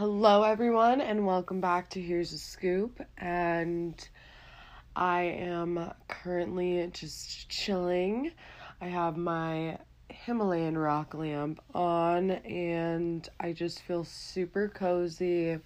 [0.00, 3.02] Hello, everyone, and welcome back to Here's a Scoop.
[3.18, 3.94] And
[4.96, 8.32] I am currently just chilling.
[8.80, 9.76] I have my
[10.08, 15.58] Himalayan rock lamp on, and I just feel super cozy.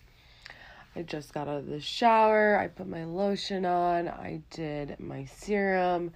[0.96, 2.58] I just got out of the shower.
[2.58, 4.08] I put my lotion on.
[4.08, 6.12] I did my serum,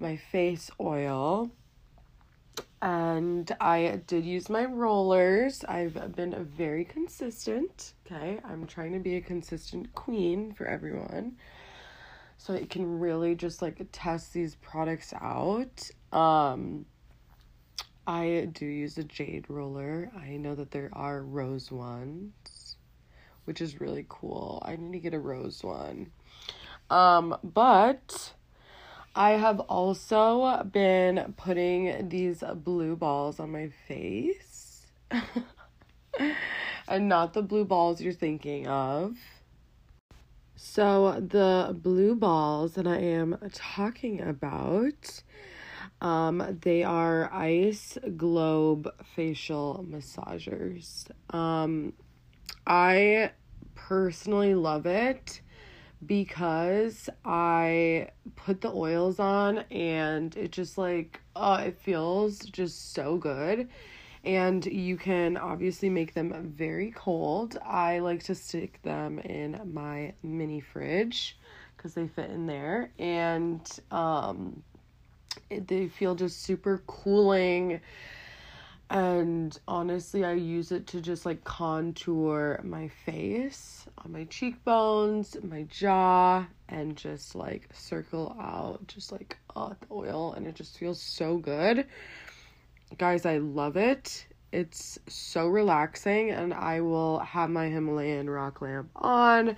[0.00, 1.50] my face oil
[2.82, 5.64] and I did use my rollers.
[5.64, 7.94] I've been very consistent.
[8.04, 11.36] Okay, I'm trying to be a consistent queen for everyone.
[12.38, 15.88] So I can really just like test these products out.
[16.12, 16.86] Um
[18.04, 20.10] I do use a jade roller.
[20.18, 22.76] I know that there are rose ones,
[23.44, 24.60] which is really cool.
[24.66, 26.10] I need to get a rose one.
[26.90, 28.32] Um but
[29.14, 34.86] I have also been putting these blue balls on my face.
[36.88, 39.16] and not the blue balls you're thinking of.
[40.56, 45.22] So, the blue balls that I am talking about,
[46.00, 51.10] um, they are ice globe facial massagers.
[51.34, 51.94] Um,
[52.66, 53.32] I
[53.74, 55.40] personally love it
[56.06, 63.16] because I put the oils on and it just like uh it feels just so
[63.16, 63.68] good.
[64.24, 67.58] And you can obviously make them very cold.
[67.64, 71.38] I like to stick them in my mini fridge
[71.76, 74.62] because they fit in there and um
[75.50, 77.80] it, they feel just super cooling
[78.92, 85.62] and honestly i use it to just like contour my face on my cheekbones my
[85.62, 91.00] jaw and just like circle out just like uh, the oil and it just feels
[91.00, 91.86] so good.
[92.98, 94.26] Guys i love it.
[94.52, 99.56] It's so relaxing and i will have my himalayan rock lamp on.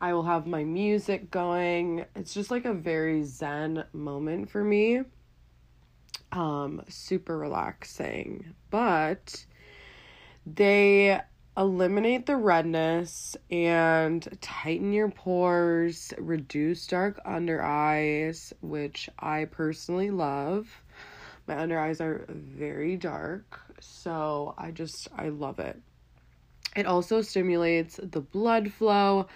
[0.00, 2.04] I will have my music going.
[2.14, 5.02] It's just like a very zen moment for me
[6.32, 8.54] um, super relaxing.
[8.70, 9.44] But
[10.46, 11.20] they
[11.56, 20.82] eliminate the redness and tighten your pores, reduce dark under eyes, which I personally love.
[21.48, 25.80] My under eyes are very dark, so I just I love it.
[26.76, 29.26] It also stimulates the blood flow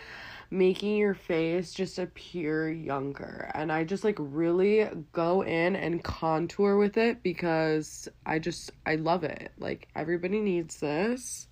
[0.53, 3.51] making your face just appear younger.
[3.55, 8.97] And I just like really go in and contour with it because I just I
[8.97, 9.53] love it.
[9.59, 11.49] Like everybody needs this.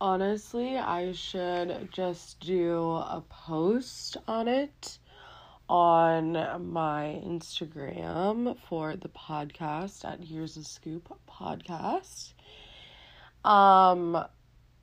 [0.00, 4.98] Honestly, I should just do a post on it
[5.68, 6.32] on
[6.70, 12.32] my Instagram for the podcast at Here's a Scoop podcast.
[13.44, 14.24] Um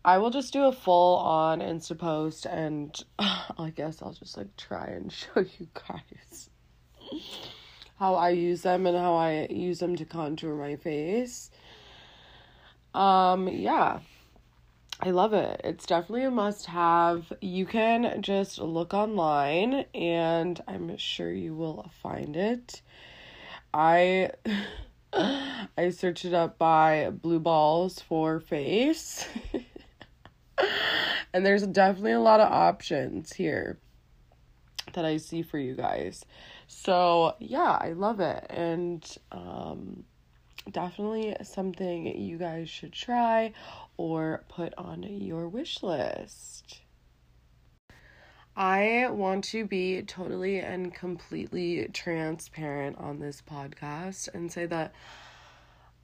[0.06, 4.56] I will just do a full on Insta post and I guess I'll just like
[4.58, 6.50] try and show you guys
[8.00, 11.52] how I use them and how I use them to contour my face.
[12.94, 14.00] Um yeah.
[15.00, 15.62] I love it.
[15.64, 17.34] It's definitely a must have.
[17.42, 22.82] You can just look online and I'm sure you will find it.
[23.74, 24.32] I
[25.14, 29.28] I searched it up by blue balls for face.
[31.34, 33.80] and there's definitely a lot of options here
[34.94, 36.26] that I see for you guys.
[36.68, 38.46] So, yeah, I love it.
[38.50, 40.04] And um,
[40.72, 43.54] definitely something you guys should try
[43.98, 46.82] or put on your wish list.
[48.56, 54.94] I want to be totally and completely transparent on this podcast and say that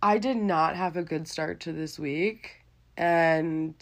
[0.02, 2.66] I did not have a good start to this week.
[2.98, 3.76] And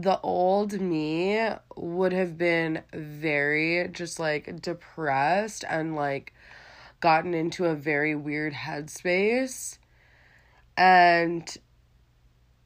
[0.00, 6.32] the old me would have been very just like depressed and like
[7.00, 9.78] gotten into a very weird headspace.
[10.76, 11.52] And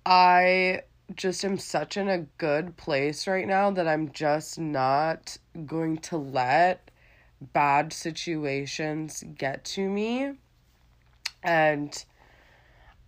[0.05, 0.83] I
[1.15, 6.19] just am such in a good place right now that I'm just not going to
[6.19, 6.91] let
[7.41, 10.33] bad situations get to me.
[11.43, 12.05] And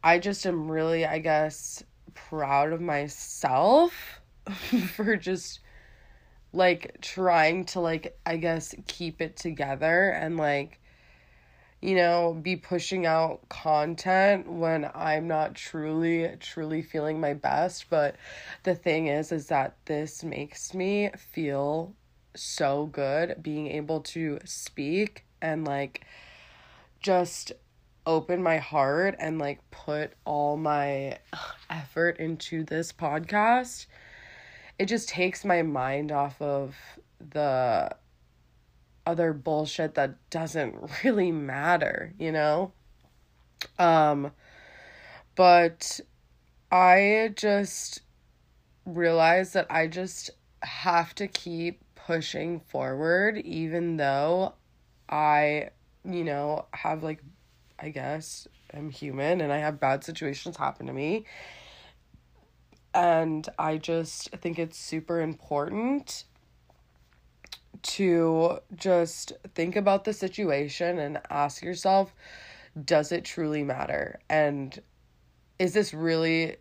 [0.03, 1.83] I just am really, I guess,
[2.15, 4.21] proud of myself
[4.95, 5.61] for just
[6.53, 10.81] like trying to like I guess keep it together and like
[11.81, 17.91] you know be pushing out content when I'm not truly truly feeling my best.
[17.91, 18.17] But
[18.63, 21.95] the thing is is that this makes me feel
[22.37, 26.05] so good being able to speak and like
[27.01, 27.53] just
[28.07, 31.19] open my heart and like put all my
[31.71, 33.87] effort into this podcast,
[34.79, 36.75] it just takes my mind off of
[37.31, 37.95] the
[39.07, 42.73] other bullshit that doesn't really matter, you know?
[43.79, 44.33] Um
[45.37, 46.01] but
[46.71, 48.03] I just
[48.87, 50.31] realized that I just
[50.63, 54.55] have to keep pushing forward even though
[55.09, 55.71] I,
[56.05, 57.23] you know, have like
[57.79, 61.25] I guess I'm human and I have bad situations happen to me.
[62.95, 66.25] And I just think it's super important
[67.83, 72.15] to just think about the situation and ask yourself
[72.83, 74.19] does it truly matter?
[74.29, 74.81] And
[75.59, 76.57] is this really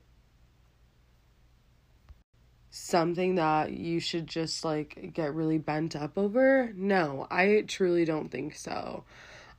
[2.70, 6.72] something that you should just like get really bent up over?
[6.76, 9.04] No, I truly don't think so.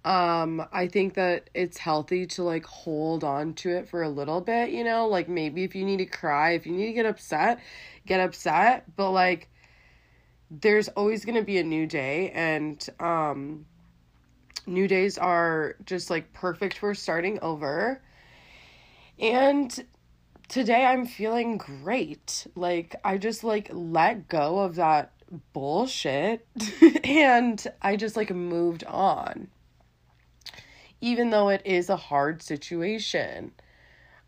[0.04, 4.42] Um, I think that it's healthy to like hold on to it for a little
[4.42, 7.06] bit, you know, like maybe if you need to cry, if you need to get
[7.06, 7.60] upset,
[8.06, 9.48] get upset, but like
[10.50, 12.30] there's always going to be a new day.
[12.32, 13.64] And um
[14.66, 18.02] new days are just like perfect for starting over.
[19.18, 19.84] And
[20.48, 22.46] today I'm feeling great.
[22.54, 25.12] Like I just like let go of that
[25.54, 26.46] bullshit.
[27.04, 29.48] And I just like moved on
[31.00, 33.52] even though it is a hard situation.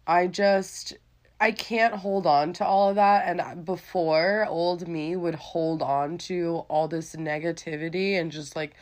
[0.06, 0.94] I just
[1.40, 6.16] I can't hold on to all of that and before old me would hold on
[6.18, 8.74] to all this negativity and just like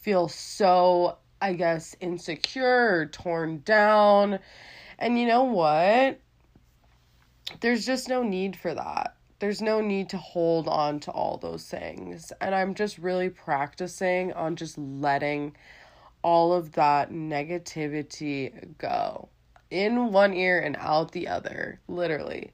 [0.00, 4.40] feel so I guess insecure torn down.
[4.98, 6.18] And you know what?
[7.60, 9.16] There's just no need for that.
[9.38, 12.32] There's no need to hold on to all those things.
[12.40, 15.56] And I'm just really practicing on just letting
[16.22, 19.28] all of that negativity go
[19.70, 22.52] in one ear and out the other, literally.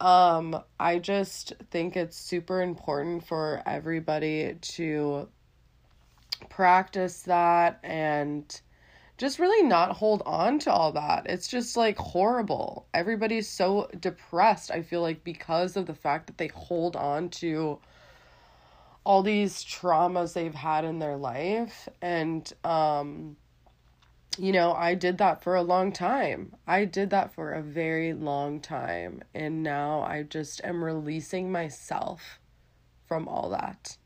[0.00, 5.28] Um, I just think it's super important for everybody to
[6.48, 8.60] practice that and
[9.16, 11.26] just really not hold on to all that.
[11.26, 12.86] It's just like horrible.
[12.94, 17.80] Everybody's so depressed, I feel like, because of the fact that they hold on to
[19.08, 23.36] all these traumas they've had in their life and um
[24.38, 26.54] you know, I did that for a long time.
[26.64, 29.20] I did that for a very long time.
[29.34, 32.38] And now I just am releasing myself
[33.08, 33.96] from all that.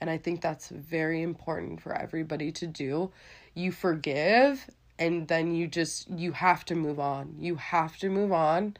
[0.00, 3.10] And I think that's very important for everybody to do.
[3.54, 7.34] You forgive and then you just you have to move on.
[7.40, 8.76] You have to move on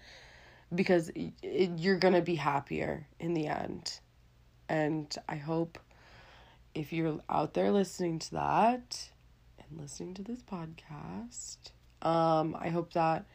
[0.72, 1.32] because it,
[1.78, 3.98] you're going to be happier in the end.
[4.68, 5.78] And I hope
[6.74, 9.10] if you're out there listening to that
[9.58, 11.58] and listening to this podcast,
[12.02, 13.26] um, I hope that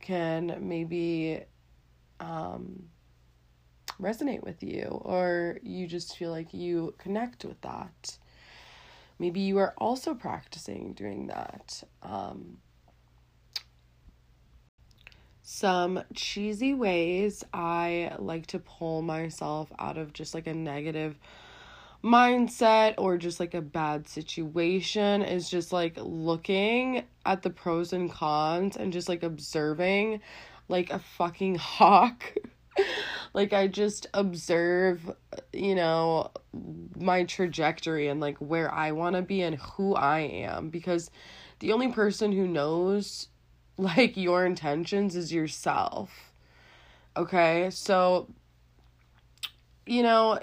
[0.00, 1.42] can maybe
[2.20, 2.84] um,
[4.00, 8.18] resonate with you or you just feel like you connect with that.
[9.18, 11.82] Maybe you are also practicing doing that.
[12.02, 12.58] Um,
[15.48, 21.16] some cheesy ways I like to pull myself out of just like a negative
[22.02, 28.10] mindset or just like a bad situation is just like looking at the pros and
[28.10, 30.20] cons and just like observing
[30.68, 32.24] like a fucking hawk.
[33.32, 35.12] like I just observe,
[35.52, 36.32] you know,
[36.96, 41.08] my trajectory and like where I want to be and who I am because
[41.60, 43.28] the only person who knows
[43.78, 46.32] like your intentions is yourself.
[47.16, 47.70] Okay?
[47.70, 48.28] So
[49.86, 50.38] you know,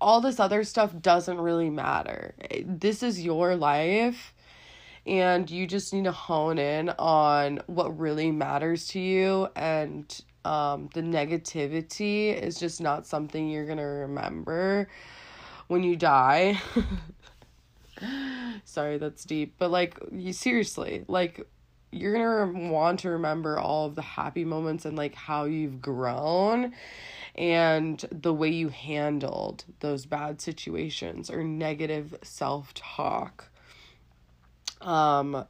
[0.00, 2.34] all this other stuff doesn't really matter.
[2.64, 4.34] This is your life
[5.06, 10.88] and you just need to hone in on what really matters to you and um,
[10.94, 14.88] the negativity is just not something you're gonna remember
[15.68, 16.60] when you die
[18.64, 21.46] sorry that's deep but like you seriously like
[21.94, 26.72] you're gonna want to remember all of the happy moments and like how you've grown
[27.34, 33.50] and the way you handled those bad situations or negative self-talk
[34.80, 35.44] um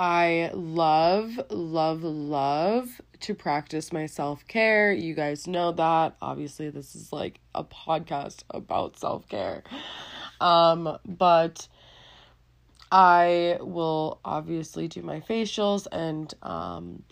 [0.00, 4.92] I love, love, love to practice my self care.
[4.92, 6.16] You guys know that.
[6.22, 9.64] Obviously, this is like a podcast about self care.
[10.40, 11.66] Um, but
[12.90, 17.02] I will obviously do my facials and um,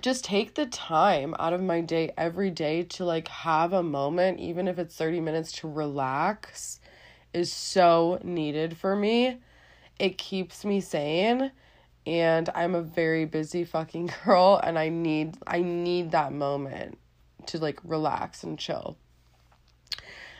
[0.00, 4.40] just take the time out of my day every day to like have a moment,
[4.40, 6.80] even if it's 30 minutes to relax,
[7.32, 9.38] is so needed for me.
[9.98, 11.50] it keeps me sane
[12.06, 16.98] and I'm a very busy fucking girl and I need I need that moment
[17.46, 18.96] to like relax and chill.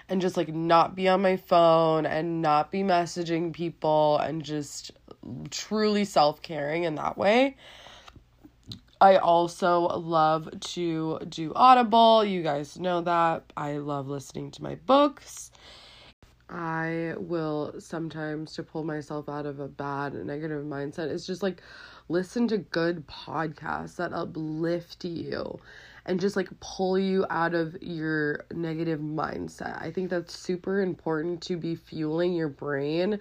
[0.09, 4.93] And just like not be on my phone and not be messaging people and just
[5.51, 7.57] truly self-caring in that way.
[9.01, 12.25] I also love to do Audible.
[12.25, 13.53] You guys know that.
[13.57, 15.51] I love listening to my books.
[16.49, 21.61] I will sometimes to pull myself out of a bad negative mindset is just like
[22.09, 25.59] listen to good podcasts that uplift you
[26.07, 29.81] and just like pull you out of your negative mindset.
[29.81, 33.19] I think that's super important to be fueling your brain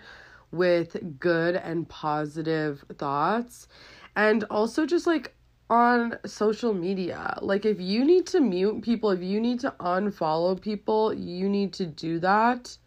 [0.51, 3.67] with good and positive thoughts
[4.15, 5.33] and also just like
[5.69, 7.37] on social media.
[7.41, 11.73] Like if you need to mute people, if you need to unfollow people, you need
[11.73, 12.77] to do that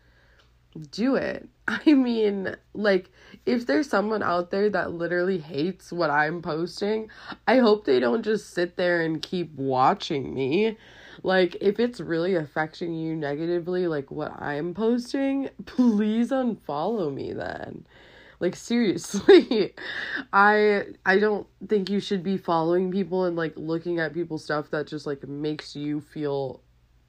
[0.91, 1.49] do it.
[1.69, 3.11] I mean, like,
[3.47, 7.11] if there's someone out there that literally hates what I'm posting,
[7.47, 10.79] I hope they don't just sit there and keep watching me.
[11.23, 17.87] Like, if it's really affecting you negatively, like what I'm posting, please unfollow me then.
[18.41, 19.75] Like seriously.
[20.33, 24.71] I I don't think you should be following people and like looking at people's stuff
[24.71, 26.63] that just like makes you feel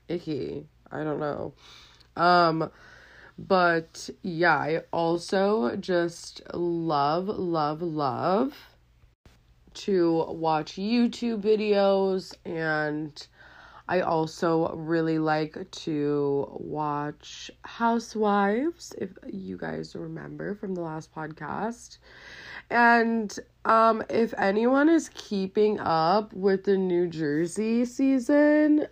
[0.08, 0.66] icky.
[0.92, 1.54] I don't know.
[2.16, 2.72] Um
[3.48, 8.54] but yeah, I also just love, love, love
[9.76, 13.28] to watch YouTube videos and
[13.88, 21.98] I also really like to watch Housewives, if you guys remember from the last podcast.
[22.70, 28.88] And um, if anyone is keeping up with the New Jersey season,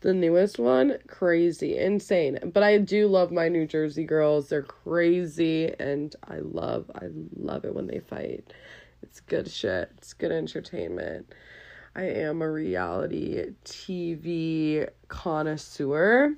[0.00, 2.38] the newest one, crazy, insane.
[2.52, 4.48] But I do love my New Jersey girls.
[4.48, 7.06] They're crazy and I love I
[7.36, 8.52] love it when they fight.
[9.02, 9.90] It's good shit.
[9.98, 11.32] It's good entertainment.
[11.94, 16.34] I am a reality TV connoisseur.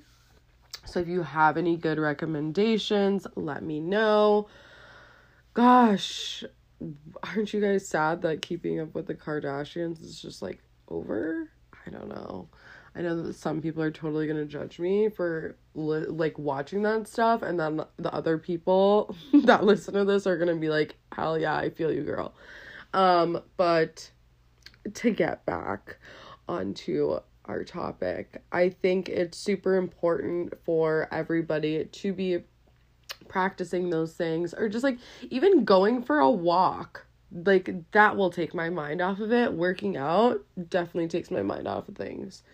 [0.85, 4.49] So if you have any good recommendations, let me know.
[5.55, 6.45] Gosh,
[7.23, 11.49] aren't you guys sad that keeping up with the Kardashians is just like over?
[11.87, 12.49] I don't know.
[12.97, 16.83] I know that some people are totally going to judge me for li- like watching
[16.83, 20.69] that stuff and then the other people that listen to this are going to be
[20.69, 22.35] like, "Hell yeah, I feel you, girl."
[22.93, 24.11] Um, but
[24.95, 25.99] to get back
[26.49, 32.39] onto our topic, I think it's super important for everybody to be
[33.29, 34.99] practicing those things or just like
[35.31, 37.07] even going for a walk.
[37.33, 39.53] Like that will take my mind off of it.
[39.53, 42.45] Working out definitely takes my mind off of things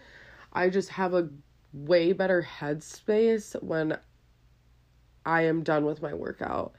[0.53, 1.29] I just have a
[1.73, 3.97] way better headspace when
[5.25, 6.75] I am done with my workout.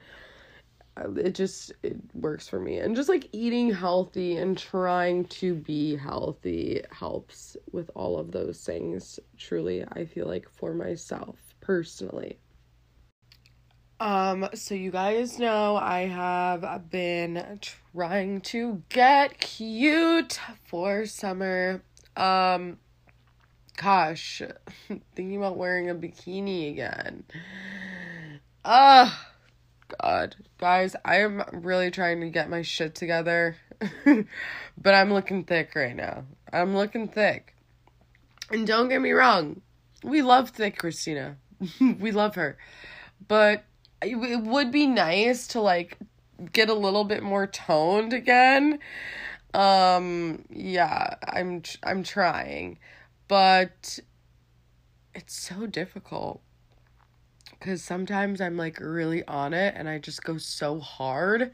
[1.16, 2.78] It just it works for me.
[2.78, 8.62] And just like eating healthy and trying to be healthy helps with all of those
[8.64, 9.18] things.
[9.38, 12.38] Truly, I feel like for myself personally.
[14.00, 17.60] Um, so you guys know I have been
[17.94, 21.84] trying to get cute for summer.
[22.16, 22.78] Um,
[23.82, 24.42] gosh,
[25.14, 27.24] thinking about wearing a bikini again.
[28.64, 29.28] Ah,
[30.00, 30.36] God.
[30.58, 33.56] Guys, I am really trying to get my shit together.
[34.04, 36.24] but I'm looking thick right now.
[36.52, 37.56] I'm looking thick.
[38.50, 39.62] And don't get me wrong,
[40.04, 41.36] we love thick Christina.
[41.80, 42.58] we love her.
[43.26, 43.64] But
[44.02, 45.96] it would be nice to like
[46.52, 48.78] get a little bit more toned again.
[49.54, 52.78] Um yeah, I'm I'm trying
[53.32, 53.98] but
[55.14, 56.42] it's so difficult
[57.48, 61.50] because sometimes I'm like really on it and I just go so hard.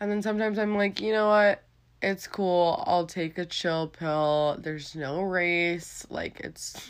[0.00, 1.62] And then sometimes I'm like, you know what?
[2.00, 2.82] It's cool.
[2.86, 4.56] I'll take a chill pill.
[4.60, 6.06] There's no race.
[6.08, 6.88] Like, it's.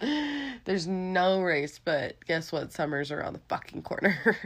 [0.64, 2.72] There's no race, but guess what?
[2.72, 4.36] Summer's around the fucking corner.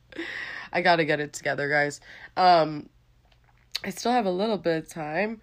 [0.72, 2.00] I gotta get it together, guys.
[2.38, 2.88] Um,
[3.84, 5.42] I still have a little bit of time.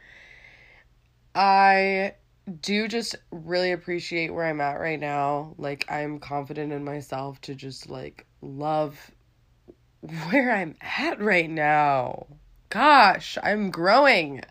[1.35, 2.15] I
[2.61, 5.55] do just really appreciate where I'm at right now.
[5.57, 9.11] Like I'm confident in myself to just like love
[10.29, 12.27] where I'm at right now.
[12.69, 14.41] Gosh, I'm growing.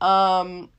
[0.00, 0.70] Um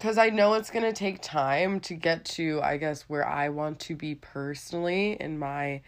[0.00, 3.48] cuz I know it's going to take time to get to I guess where I
[3.50, 5.80] want to be personally in my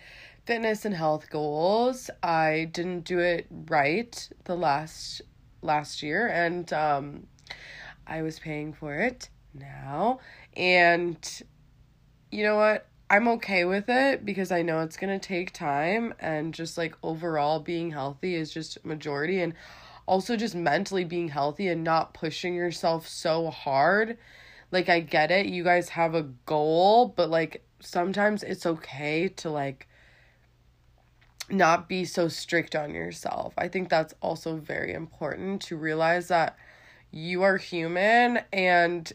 [0.46, 2.11] fitness and health goals.
[2.23, 5.20] I didn't do it right the last
[5.62, 7.26] last year and um
[8.06, 10.20] I was paying for it now.
[10.56, 11.16] And
[12.30, 12.87] you know what?
[13.11, 16.96] I'm okay with it because I know it's going to take time and just like
[17.02, 19.54] overall being healthy is just majority and
[20.06, 24.16] also just mentally being healthy and not pushing yourself so hard.
[24.73, 29.50] Like I get it, you guys have a goal, but like sometimes it's okay to
[29.50, 29.87] like
[31.50, 33.52] not be so strict on yourself.
[33.58, 36.56] I think that's also very important to realize that
[37.14, 39.12] you are human and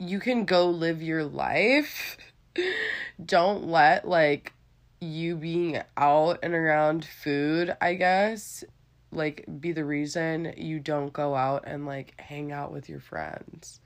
[0.00, 2.16] you can go live your life.
[3.24, 4.52] Don't let like
[5.00, 8.64] you being out and around food, I guess,
[9.12, 13.80] like be the reason you don't go out and like hang out with your friends.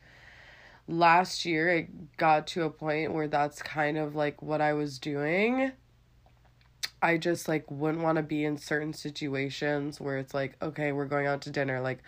[0.88, 4.98] Last year it got to a point where that's kind of like what I was
[4.98, 5.72] doing
[7.02, 11.04] I just like wouldn't want to be in certain situations where it's like, okay, we're
[11.04, 11.80] going out to dinner.
[11.80, 12.02] Like,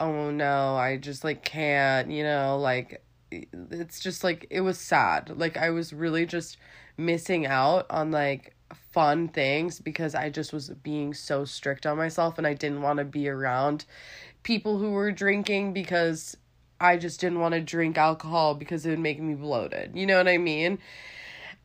[0.00, 5.32] oh no, I just like can't, you know, like it's just like it was sad.
[5.36, 6.56] Like I was really just
[6.96, 8.54] missing out on like
[8.92, 12.98] fun things because I just was being so strict on myself and I didn't want
[12.98, 13.84] to be around
[14.42, 16.36] people who were drinking because
[16.80, 19.92] I just didn't want to drink alcohol because it would make me bloated.
[19.94, 20.78] You know what I mean?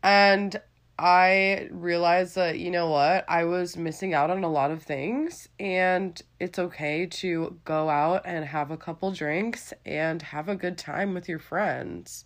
[0.02, 0.62] And
[1.00, 5.48] I realized that, you know what, I was missing out on a lot of things,
[5.58, 10.78] and it's okay to go out and have a couple drinks and have a good
[10.78, 12.26] time with your friends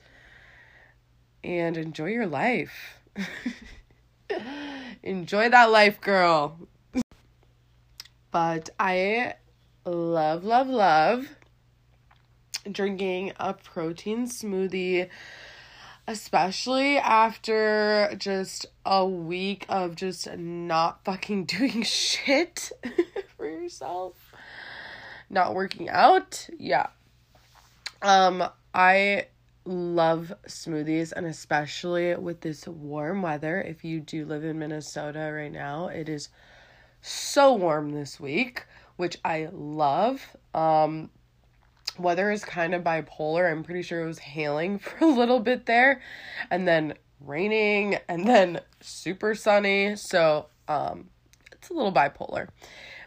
[1.43, 2.97] and enjoy your life.
[5.03, 6.57] enjoy that life, girl.
[8.31, 9.35] but I
[9.85, 11.29] love, love, love
[12.71, 15.09] drinking a protein smoothie
[16.07, 22.71] especially after just a week of just not fucking doing shit
[23.37, 24.15] for yourself.
[25.29, 26.49] Not working out.
[26.57, 26.87] Yeah.
[28.01, 28.43] Um
[28.75, 29.27] i
[29.65, 35.51] love smoothies and especially with this warm weather if you do live in minnesota right
[35.53, 36.27] now it is
[37.01, 38.65] so warm this week
[38.97, 40.35] which i love.
[40.53, 41.11] Um
[41.97, 43.51] weather is kind of bipolar.
[43.51, 46.01] I'm pretty sure it was hailing for a little bit there
[46.49, 49.95] and then raining and then super sunny.
[49.95, 51.09] So, um
[51.63, 52.49] it's a little bipolar.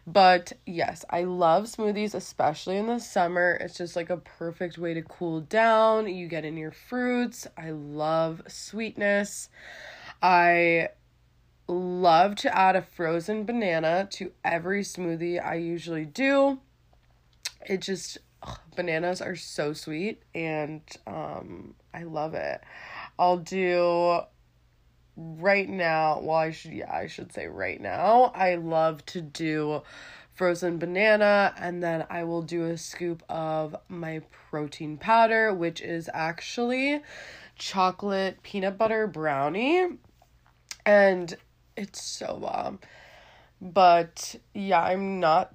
[0.06, 3.58] But yes, I love smoothies, especially in the summer.
[3.60, 6.08] It's just like a perfect way to cool down.
[6.08, 7.46] You get in your fruits.
[7.58, 9.50] I love sweetness.
[10.22, 10.90] I
[11.68, 16.60] love to add a frozen banana to every smoothie I usually do.
[17.66, 22.60] It just ugh, bananas are so sweet and um I love it.
[23.18, 24.20] I'll do
[25.16, 28.32] right now, well I should yeah, I should say right now.
[28.34, 29.82] I love to do
[30.34, 36.10] frozen banana and then I will do a scoop of my protein powder which is
[36.12, 37.00] actually
[37.56, 39.86] chocolate peanut butter brownie
[40.84, 41.34] and
[41.76, 42.78] it's so bomb.
[43.60, 45.54] But yeah, I'm not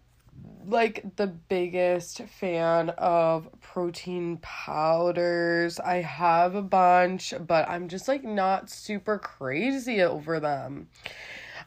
[0.65, 5.79] like the biggest fan of protein powders.
[5.79, 10.87] I have a bunch, but I'm just like not super crazy over them.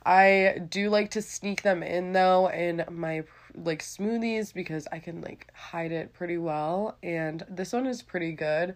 [0.07, 5.21] I do like to sneak them in though in my like smoothies because I can
[5.21, 8.75] like hide it pretty well and this one is pretty good.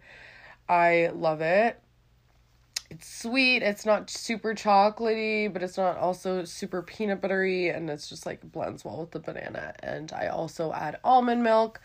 [0.69, 1.81] I love it
[2.91, 3.63] it's sweet.
[3.63, 8.41] It's not super chocolatey, but it's not also super peanut buttery, and it's just like
[8.51, 9.75] blends well with the banana.
[9.81, 11.81] And I also add almond milk,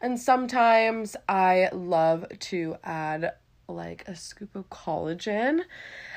[0.00, 3.32] and sometimes I love to add
[3.66, 5.62] like a scoop of collagen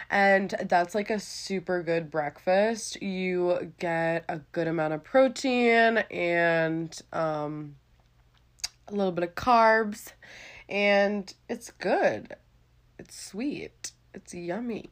[0.10, 7.02] and that's like a super good breakfast you get a good amount of protein and
[7.14, 7.76] um
[8.90, 10.12] a little bit of carbs
[10.68, 12.36] and it's good
[13.00, 14.90] it's sweet it's yummy.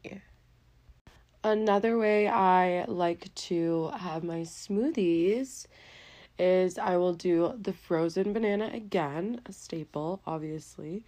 [1.42, 5.66] Another way I like to have my smoothies
[6.38, 11.02] is I will do the frozen banana again, a staple, obviously.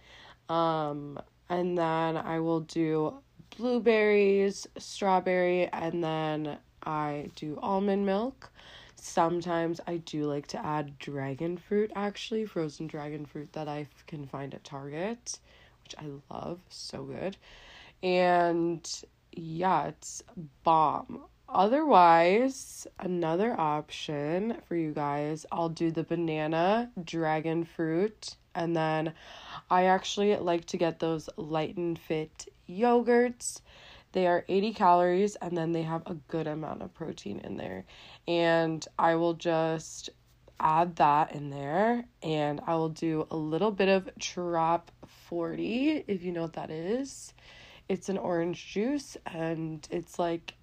[0.49, 3.13] Um, and then I will do
[3.55, 8.51] blueberries, strawberry, and then I do almond milk.
[8.97, 14.27] Sometimes I do like to add dragon fruit, actually, frozen dragon fruit that I can
[14.27, 15.39] find at Target,
[15.85, 16.59] which I love.
[16.67, 17.37] So good.
[18.01, 18.89] And
[19.31, 20.23] yeah, it's
[20.63, 21.23] bomb.
[21.47, 28.35] Otherwise, another option for you guys, I'll do the banana dragon fruit.
[28.53, 29.13] And then
[29.69, 33.61] I actually like to get those light and fit yogurts.
[34.11, 37.85] They are 80 calories and then they have a good amount of protein in there.
[38.27, 40.09] And I will just
[40.59, 44.91] add that in there and I will do a little bit of Trop
[45.27, 47.33] 40 if you know what that is
[47.89, 50.53] it's an orange juice and it's like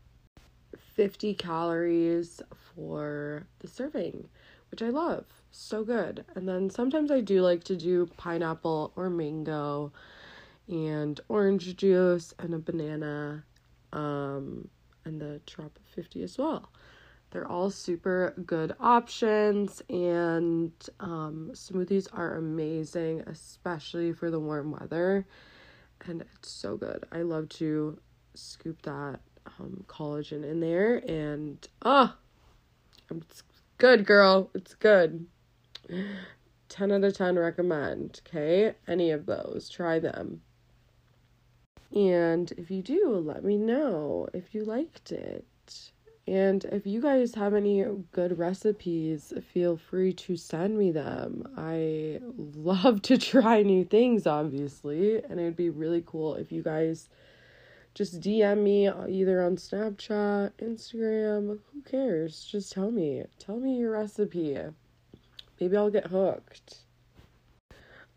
[0.94, 2.40] 50 calories
[2.74, 4.28] for the serving,
[4.70, 5.24] which I love.
[5.50, 6.24] So good.
[6.34, 9.92] And then sometimes I do like to do pineapple or mango
[10.68, 13.44] and orange juice and a banana
[13.92, 14.68] um,
[15.04, 16.70] and the Trop 50 as well.
[17.30, 25.26] They're all super good options, and um, smoothies are amazing, especially for the warm weather.
[26.04, 27.04] And it's so good.
[27.10, 27.98] I love to
[28.34, 29.20] scoop that
[29.58, 32.16] um, collagen in there, and ah,
[33.10, 33.42] oh, it's
[33.78, 34.50] good, girl.
[34.54, 35.26] It's good.
[36.68, 38.74] 10 out of 10 recommend, okay?
[38.86, 40.42] Any of those, try them.
[41.94, 45.46] And if you do, let me know if you liked it.
[46.28, 51.46] And if you guys have any good recipes, feel free to send me them.
[51.56, 56.62] I love to try new things, obviously, and it would be really cool if you
[56.62, 57.08] guys
[57.94, 62.44] just DM me uh, either on Snapchat, Instagram, who cares?
[62.44, 63.24] Just tell me.
[63.38, 64.58] Tell me your recipe.
[65.58, 66.85] Maybe I'll get hooked.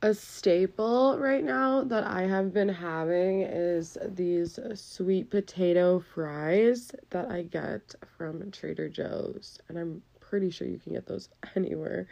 [0.02, 7.30] A staple right now that I have been having is these sweet potato fries that
[7.30, 12.08] I get from Trader Joe's, and I'm pretty sure you can get those anywhere.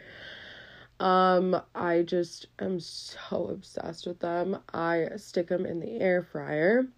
[1.00, 4.58] Um, I just am so obsessed with them.
[4.74, 6.88] I stick them in the air fryer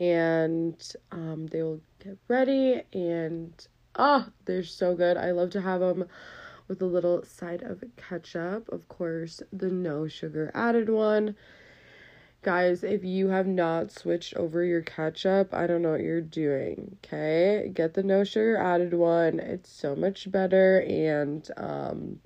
[0.00, 5.16] and um, they will get ready and oh, they're so good.
[5.16, 6.04] I love to have them
[6.68, 8.68] with a little side of ketchup.
[8.68, 11.34] Of course, the no sugar added one.
[12.42, 16.96] Guys, if you have not switched over your ketchup, I don't know what you're doing.
[17.04, 17.70] Okay?
[17.74, 19.40] Get the no sugar added one.
[19.40, 22.20] It's so much better and um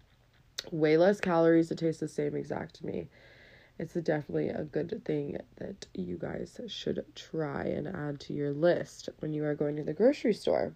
[0.70, 1.70] way less calories.
[1.70, 3.08] It tastes the same exact to me.
[3.78, 9.08] It's definitely a good thing that you guys should try and add to your list
[9.20, 10.74] when you are going to the grocery store.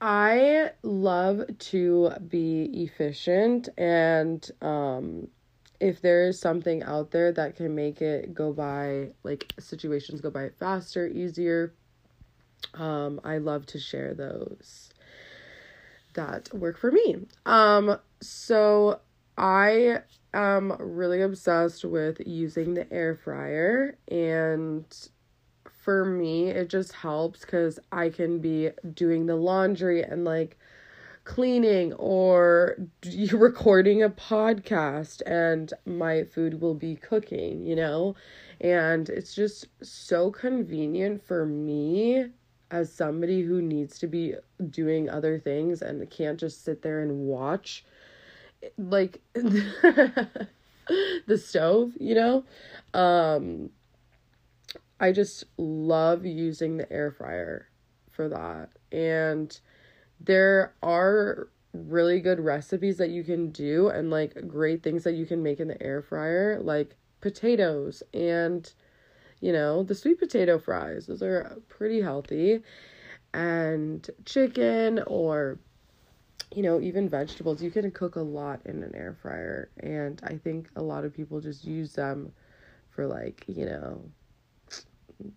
[0.00, 5.28] I love to be efficient and um
[5.78, 10.30] if there is something out there that can make it go by like situations go
[10.30, 11.72] by faster, easier,
[12.74, 14.90] um I love to share those
[16.14, 17.26] that work for me.
[17.46, 19.00] Um so
[19.38, 20.00] I
[20.34, 24.84] am really obsessed with using the air fryer and
[25.86, 30.58] for me, it just helps because I can be doing the laundry and like
[31.22, 32.76] cleaning or
[33.32, 38.16] recording a podcast and my food will be cooking, you know?
[38.60, 42.30] And it's just so convenient for me
[42.72, 44.34] as somebody who needs to be
[44.68, 47.84] doing other things and can't just sit there and watch
[48.76, 50.28] like the
[51.38, 52.44] stove, you know?
[52.92, 53.70] Um
[54.98, 57.68] I just love using the air fryer
[58.10, 58.70] for that.
[58.92, 59.58] And
[60.20, 65.26] there are really good recipes that you can do and like great things that you
[65.26, 68.72] can make in the air fryer, like potatoes and
[69.40, 71.06] you know, the sweet potato fries.
[71.06, 72.62] Those are pretty healthy.
[73.34, 75.58] And chicken or
[76.54, 79.68] you know, even vegetables, you can cook a lot in an air fryer.
[79.80, 82.32] And I think a lot of people just use them
[82.88, 84.00] for like, you know,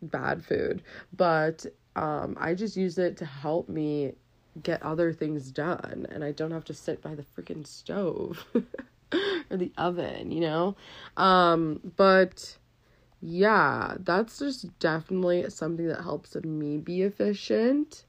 [0.01, 0.83] bad food,
[1.15, 1.65] but
[1.95, 4.13] um, I just use it to help me
[4.61, 8.45] get other things done, and I don't have to sit by the freaking stove
[9.49, 10.75] or the oven, you know?
[11.17, 12.57] Um, but
[13.21, 18.05] yeah, that's just definitely something that helps me be efficient.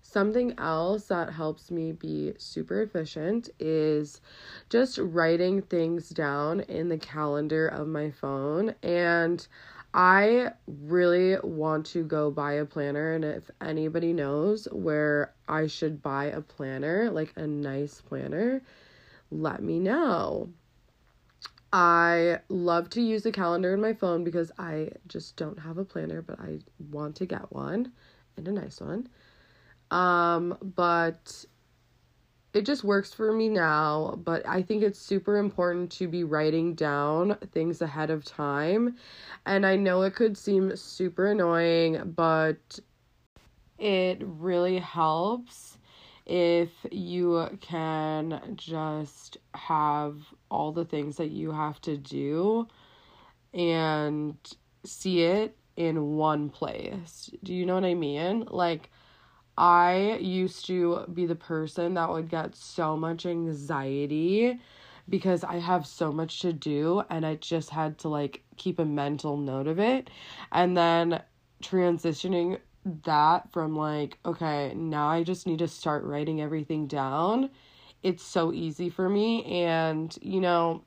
[0.00, 4.20] Something else that helps me be super efficient is
[4.68, 8.74] just writing things down in the calendar of my phone.
[8.82, 9.46] And
[9.94, 16.02] I really want to go buy a planner, and if anybody knows where I should
[16.02, 18.62] buy a planner, like a nice planner,
[19.30, 20.48] let me know.
[21.72, 25.84] I love to use a calendar in my phone because I just don't have a
[25.84, 26.58] planner, but I
[26.90, 27.92] want to get one
[28.36, 29.08] and a nice one.
[29.90, 31.44] Um, but
[32.54, 36.74] it just works for me now, but I think it's super important to be writing
[36.74, 38.96] down things ahead of time.
[39.46, 42.78] And I know it could seem super annoying, but
[43.78, 45.78] it really helps
[46.26, 50.18] if you can just have
[50.50, 52.68] all the things that you have to do
[53.54, 54.36] and
[54.84, 57.30] see it in one place.
[57.42, 58.44] Do you know what I mean?
[58.48, 58.90] Like,
[59.62, 64.58] I used to be the person that would get so much anxiety
[65.08, 68.84] because I have so much to do and I just had to like keep a
[68.84, 70.10] mental note of it.
[70.50, 71.22] And then
[71.62, 72.58] transitioning
[73.04, 77.48] that from like, okay, now I just need to start writing everything down.
[78.02, 79.44] It's so easy for me.
[79.44, 80.82] And, you know,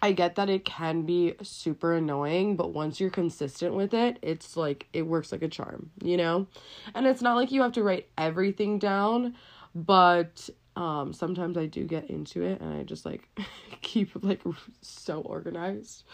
[0.00, 4.56] I get that it can be super annoying, but once you're consistent with it, it's
[4.56, 6.46] like it works like a charm, you know?
[6.94, 9.34] And it's not like you have to write everything down,
[9.74, 13.28] but um sometimes I do get into it and I just like
[13.82, 14.40] keep like
[14.80, 16.04] so organized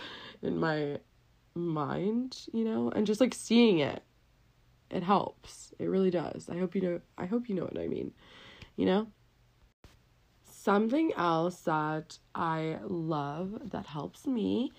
[0.42, 0.98] in my
[1.54, 2.90] mind, you know?
[2.90, 4.02] And just like seeing it
[4.90, 5.74] it helps.
[5.78, 6.48] It really does.
[6.48, 8.12] I hope you know I hope you know what I mean.
[8.76, 9.06] You know?
[10.64, 14.72] Something else that I love that helps me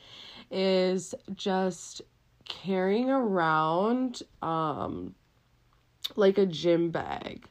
[0.50, 2.02] is just
[2.50, 5.13] carrying around um
[6.15, 7.48] like a gym bag.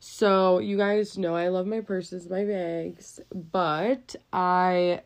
[0.00, 5.02] So, you guys know I love my purses, my bags, but I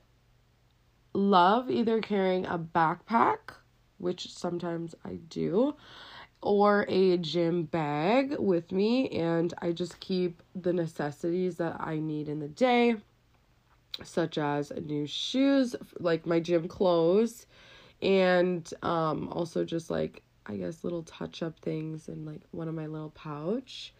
[1.12, 3.57] love either carrying a backpack,
[3.99, 5.75] which sometimes I do,
[6.42, 12.28] or a gym bag with me and I just keep the necessities that I need
[12.28, 12.96] in the day
[14.02, 17.46] such as new shoes like my gym clothes
[18.00, 22.74] and um also just like I guess little touch up things in like one of
[22.74, 23.94] my little pouch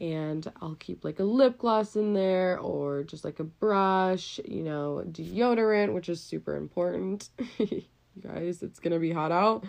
[0.00, 4.62] and I'll keep like a lip gloss in there or just like a brush, you
[4.62, 7.30] know, deodorant which is super important.
[8.22, 8.62] you guys.
[8.62, 9.64] It's gonna be hot out,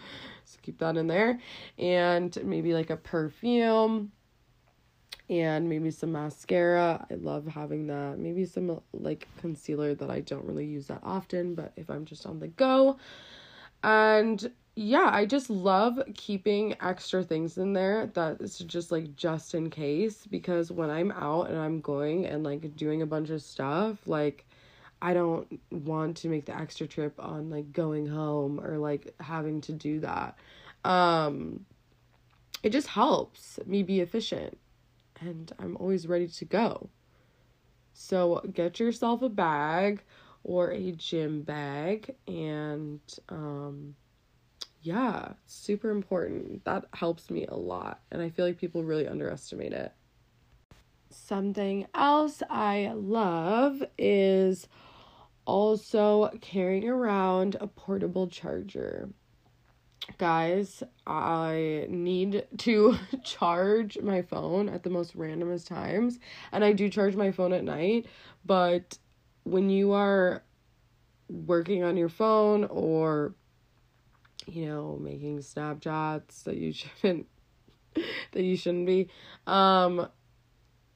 [0.46, 1.40] so keep that in there.
[1.78, 4.12] And maybe like a perfume
[5.30, 7.06] and maybe some mascara.
[7.10, 8.18] I love having that.
[8.18, 12.26] Maybe some like concealer that I don't really use that often, but if I'm just
[12.26, 12.98] on the go.
[13.84, 19.54] And yeah, I just love keeping extra things in there that is just like just
[19.54, 23.42] in case because when I'm out and I'm going and like doing a bunch of
[23.42, 24.46] stuff, like
[25.02, 29.62] I don't want to make the extra trip on like going home or like having
[29.62, 30.38] to do that.
[30.84, 31.66] Um
[32.64, 34.58] it just helps me be efficient
[35.22, 36.90] and I'm always ready to go.
[37.94, 40.02] So get yourself a bag
[40.44, 43.96] or a gym bag and um
[44.82, 46.64] yeah, super important.
[46.64, 49.94] That helps me a lot and I feel like people really underestimate it.
[51.10, 54.68] Something else I love is
[55.50, 59.10] also carrying around a portable charger.
[60.20, 66.20] Guys, I need to charge my phone at the most randomest times,
[66.52, 68.06] and I do charge my phone at night,
[68.46, 69.00] but
[69.44, 70.44] when you are
[71.28, 73.34] working on your phone or
[74.46, 77.28] you know, making Snapchats that you shouldn't
[78.32, 79.10] that you shouldn't be,
[79.48, 80.08] um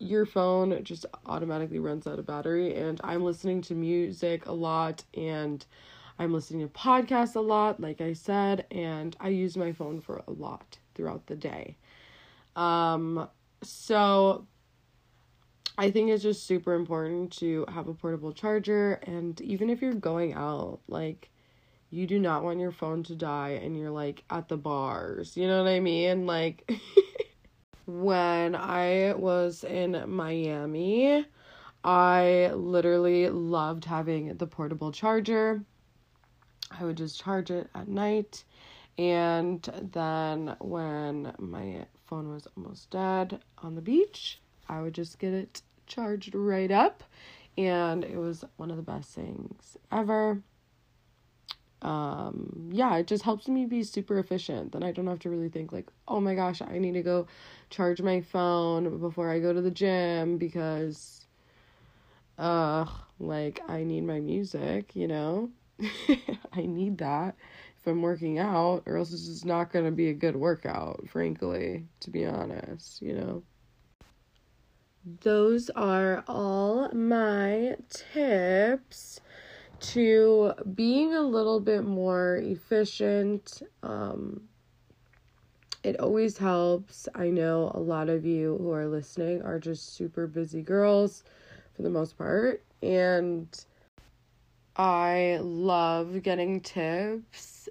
[0.04, 5.04] your phone just automatically runs out of battery and I'm listening to music a lot
[5.14, 5.66] and
[6.20, 10.24] I'm listening to podcasts a lot like I said and I use my phone for
[10.28, 11.78] a lot throughout the day.
[12.56, 13.30] Um
[13.64, 14.46] so
[15.78, 19.94] I think it's just super important to have a portable charger and even if you're
[19.94, 21.30] going out like
[21.90, 25.38] you do not want your phone to die and you're like at the bars.
[25.38, 26.26] You know what I mean?
[26.26, 26.70] Like
[27.86, 31.26] when I was in Miami,
[31.84, 35.64] I literally loved having the portable charger.
[36.72, 38.44] I would just charge it at night.
[38.98, 45.34] And then when my phone was almost dead on the beach, I would just get
[45.34, 47.04] it charged right up.
[47.58, 50.42] And it was one of the best things ever
[51.84, 55.50] um yeah it just helps me be super efficient then i don't have to really
[55.50, 57.28] think like oh my gosh i need to go
[57.74, 61.26] charge my phone before i go to the gym because
[62.38, 62.86] uh
[63.20, 65.50] like i need my music you know
[66.54, 67.36] i need that
[67.80, 71.04] if i'm working out or else it's just not going to be a good workout
[71.10, 73.44] frankly to be honest you know
[75.22, 79.20] those are all my tips
[79.84, 83.62] to being a little bit more efficient.
[83.82, 84.44] Um,
[85.84, 87.08] it always helps.
[87.14, 91.24] I know a lot of you who are listening are just super busy girls
[91.76, 92.64] for the most part.
[92.82, 93.48] And
[94.78, 97.70] I love getting tips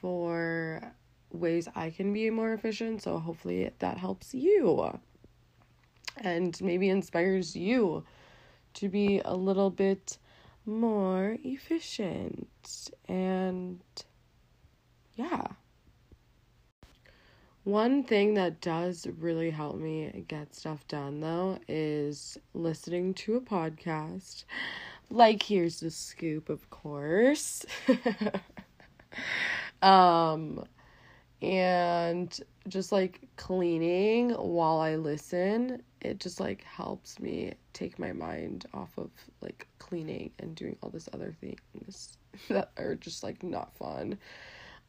[0.00, 0.94] for
[1.32, 3.02] ways I can be more efficient.
[3.02, 4.98] So hopefully that helps you
[6.18, 8.04] and maybe inspires you
[8.74, 10.18] to be a little bit
[10.66, 12.90] more efficient.
[13.08, 13.80] And
[15.16, 15.46] yeah.
[17.64, 23.40] One thing that does really help me get stuff done though is listening to a
[23.40, 24.44] podcast
[25.10, 27.64] like here's the scoop, of course.
[29.82, 30.64] um
[31.40, 38.66] and just like cleaning while I listen, it just like helps me take my mind
[38.72, 39.10] off of
[39.42, 42.16] like cleaning and doing all this other things
[42.48, 44.18] that are just like not fun.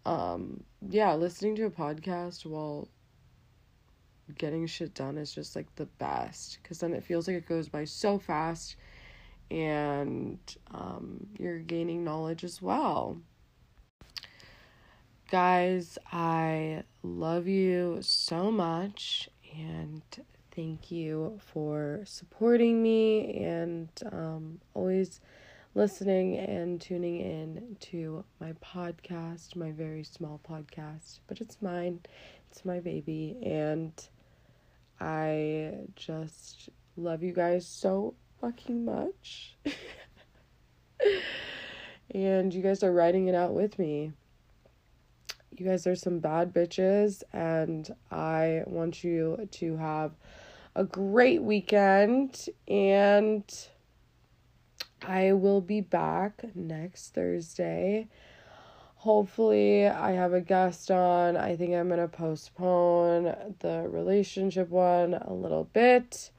[0.06, 2.88] Um yeah, listening to a podcast while
[4.38, 7.70] getting shit done is just like the best cuz then it feels like it goes
[7.70, 8.76] by so fast
[9.52, 10.39] and
[10.72, 13.22] um you're gaining knowledge as well.
[15.32, 20.04] Guys, I love you so much and
[20.52, 25.20] thank you for supporting me and um, always
[25.76, 32.00] listening and tuning in to my podcast, my very small podcast, but it's mine,
[32.50, 33.92] it's my baby, and
[35.00, 39.58] I just love you guys so fucking much.
[42.12, 44.14] and you guys are writing it out with me
[45.60, 50.12] you guys are some bad bitches, and I want you to have
[50.76, 52.48] a great weekend.
[52.68, 53.44] And
[55.08, 58.08] I will be back next Thursday.
[58.96, 61.38] Hopefully, I have a guest on.
[61.38, 66.32] I think I'm going to postpone the relationship one a little bit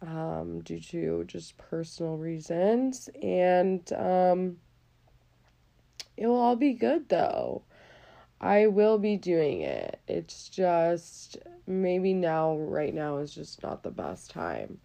[0.00, 3.10] um, due to just personal reasons.
[3.20, 4.58] And um,
[6.16, 7.62] it will all be good though.
[8.40, 9.98] I will be doing it.
[10.06, 14.78] It's just maybe now, right now, is just not the best time.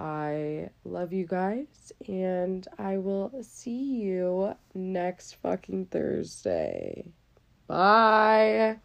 [0.00, 7.04] I love you guys, and I will see you next fucking Thursday.
[7.66, 8.78] Bye.